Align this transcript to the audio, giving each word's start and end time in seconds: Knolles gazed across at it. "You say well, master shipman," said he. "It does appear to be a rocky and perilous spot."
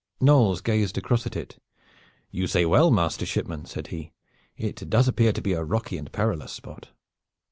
Knolles 0.19 0.61
gazed 0.61 0.97
across 0.97 1.27
at 1.27 1.35
it. 1.35 1.61
"You 2.31 2.47
say 2.47 2.65
well, 2.65 2.89
master 2.89 3.23
shipman," 3.23 3.65
said 3.65 3.85
he. 3.89 4.13
"It 4.57 4.89
does 4.89 5.07
appear 5.07 5.31
to 5.31 5.43
be 5.43 5.53
a 5.53 5.63
rocky 5.63 5.95
and 5.95 6.11
perilous 6.11 6.51
spot." 6.53 6.89